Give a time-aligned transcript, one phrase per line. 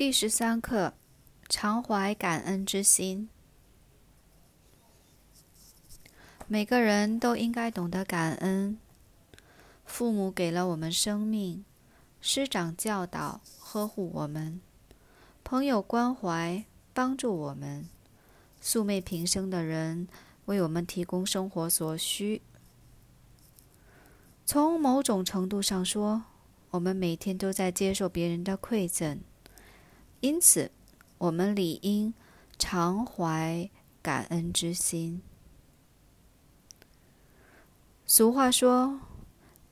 [0.00, 0.94] 第十三课：
[1.46, 3.28] 常怀感恩之心。
[6.48, 8.78] 每个人都应该懂得感恩。
[9.84, 11.66] 父母给了我们生命，
[12.22, 14.62] 师长教导、呵护我们，
[15.44, 16.64] 朋友关怀、
[16.94, 17.86] 帮助我们，
[18.58, 20.08] 素昧平生的人
[20.46, 22.40] 为我们提供生活所需。
[24.46, 26.22] 从某种程度上说，
[26.70, 29.20] 我们每天都在接受别人的馈赠。
[30.20, 30.70] 因此，
[31.18, 32.12] 我们理应
[32.58, 33.68] 常怀
[34.02, 35.22] 感恩之心。
[38.04, 39.00] 俗话说：“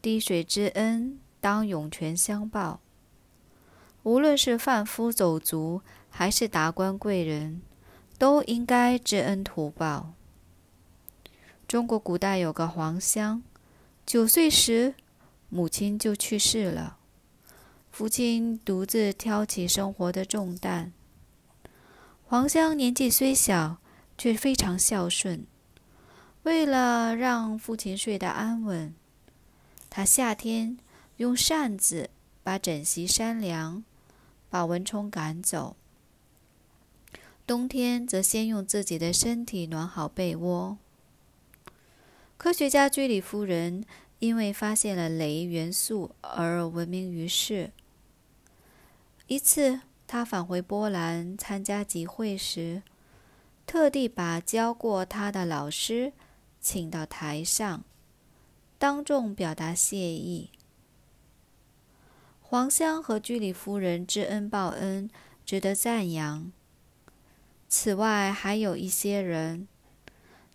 [0.00, 2.80] 滴水之恩，当涌泉相报。”
[4.04, 7.60] 无论是贩夫走卒，还是达官贵人，
[8.18, 10.12] 都应该知恩图报。
[11.66, 13.42] 中国古代有个黄香，
[14.06, 14.94] 九岁时
[15.48, 16.98] 母亲就去世了。
[17.96, 20.92] 父亲独自挑起生活的重担。
[22.26, 23.78] 黄香年纪虽小，
[24.18, 25.46] 却非常孝顺。
[26.42, 28.94] 为了让父亲睡得安稳，
[29.88, 30.76] 他夏天
[31.16, 32.10] 用扇子
[32.42, 33.82] 把枕席扇凉，
[34.50, 35.76] 把蚊虫赶走；
[37.46, 40.76] 冬天则先用自己的身体暖好被窝。
[42.36, 43.86] 科学家居里夫人
[44.18, 47.72] 因为发现了镭元素而闻名于世。
[49.28, 52.84] 一次，他返回波兰参加集会时，
[53.66, 56.12] 特地把教过他的老师
[56.60, 57.82] 请到台上，
[58.78, 60.50] 当众表达谢意。
[62.40, 65.10] 黄香和居里夫人知恩报恩，
[65.44, 66.52] 值得赞扬。
[67.68, 69.66] 此外，还有一些人，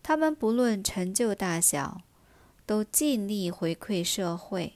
[0.01, 2.03] 他们不论成就大小，
[2.65, 4.75] 都尽力回馈社会。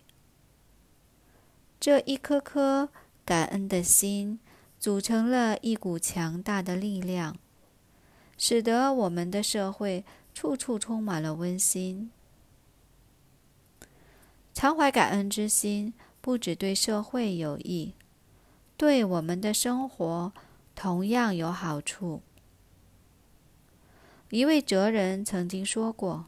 [1.80, 2.90] 这一颗颗。
[3.26, 4.40] 感恩的心
[4.80, 7.36] 组成了一股强大的力量，
[8.38, 12.12] 使得我们的社会处处充满了温馨。
[14.54, 17.94] 常怀感恩之心，不只对社会有益，
[18.78, 20.32] 对我们的生活
[20.76, 22.22] 同样有好处。
[24.30, 26.26] 一位哲人曾经说过：“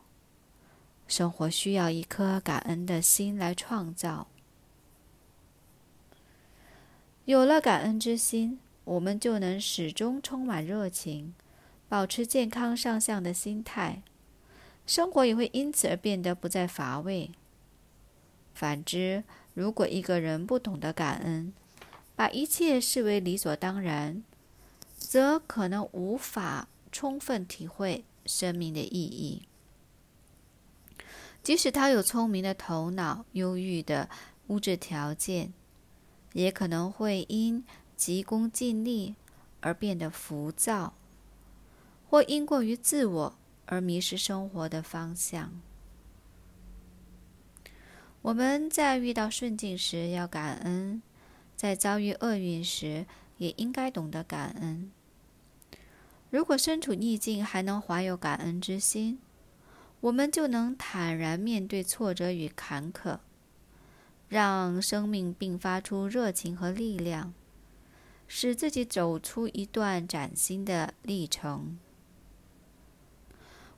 [1.07, 4.27] 生活需要一颗感恩的心来创造。”
[7.27, 11.33] 有了感恩之心，我们就能始终充满热情，
[11.89, 14.01] 保持健康上向的心态，
[14.85, 17.31] 生活也会因此而变得不再乏味。
[18.53, 21.51] 反之，如果一个人不懂得感恩，
[22.15, 24.23] 把一切视为理所当然，
[24.97, 29.41] 则可能无法充分体会生命的意义。
[31.44, 34.09] 即使他有聪明的头脑、优裕的
[34.47, 35.51] 物质条件。
[36.37, 37.65] 也可能会因
[37.95, 39.15] 急功近利
[39.59, 40.93] 而变得浮躁，
[42.07, 45.59] 或因过于自我而迷失生活的方向。
[48.21, 51.01] 我们在遇到顺境时要感恩，
[51.55, 53.07] 在遭遇厄运时
[53.39, 54.91] 也应该懂得感恩。
[56.29, 59.17] 如果身处逆境还能怀有感恩之心，
[60.01, 63.17] 我们就能坦然面对挫折与坎坷。
[64.29, 67.33] 让生命迸发出热情和力量，
[68.27, 71.79] 使自己走出一段崭新的历程。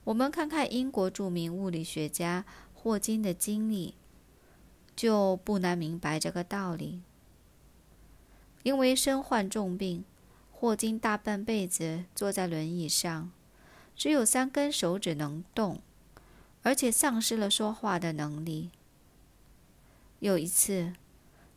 [0.05, 3.93] 我们看看英国著名物理学家霍金的经历，
[4.95, 7.01] 就不难明白这个道理。
[8.63, 10.03] 因为身患重病，
[10.51, 13.31] 霍金大半辈子坐在轮椅上，
[13.95, 15.81] 只有三根手指能动，
[16.63, 18.71] 而且丧失了说话的能力。
[20.19, 20.91] 有一次，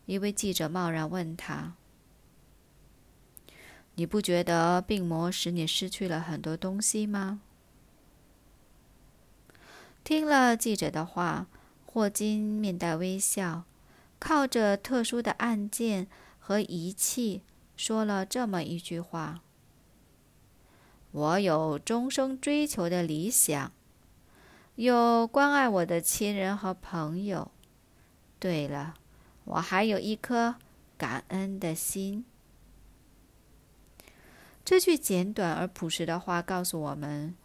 [0.06, 1.74] 一位记者贸然问他
[3.96, 7.40] ：“你不觉得病魔使你失去了很多东西吗？”
[10.04, 11.48] 听了记者的话，
[11.84, 13.64] 霍金面带微笑，
[14.20, 16.06] 靠着特殊的按键
[16.38, 17.42] 和仪器，
[17.76, 19.42] 说了这么一句话
[21.10, 23.72] ：“我有终生追求的理想，
[24.76, 27.50] 有关爱我的亲人和朋友。”
[28.42, 28.94] 对了，
[29.44, 30.56] 我还有一颗
[30.98, 32.24] 感恩的心。
[34.64, 37.36] 这句简短而朴实的话告诉我们，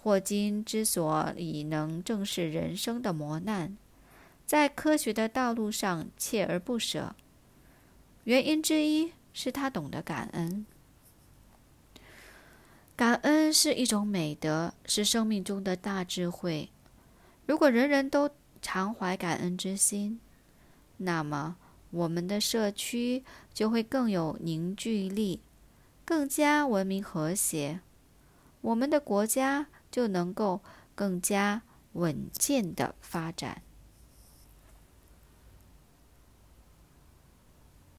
[0.00, 3.76] 霍金之所以能正视人生的磨难，
[4.46, 7.14] 在科学的道路上锲而不舍，
[8.24, 10.64] 原因之一是他懂得感恩。
[12.96, 16.70] 感恩是一种美德，是生命中的大智慧。
[17.44, 18.30] 如果人人都
[18.62, 20.18] 常怀感恩之心，
[20.98, 21.56] 那么，
[21.90, 25.40] 我们的社区就会更有凝聚力，
[26.04, 27.80] 更加文明和谐，
[28.60, 30.60] 我们的国家就能够
[30.94, 31.62] 更加
[31.92, 33.62] 稳健的发展。